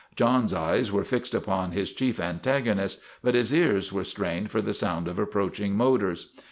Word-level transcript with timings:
John's 0.15 0.51
eyes 0.51 0.91
were 0.91 1.03
fixed 1.03 1.35
upon 1.35 1.73
his 1.73 1.91
chief 1.91 2.19
antagonist, 2.19 3.01
but 3.21 3.35
his 3.35 3.53
ears 3.53 3.93
were 3.93 4.03
strained 4.03 4.49
for 4.49 4.59
the 4.59 4.73
sound 4.73 5.07
of 5.07 5.19
approaching 5.19 5.75
motors. 5.77 6.33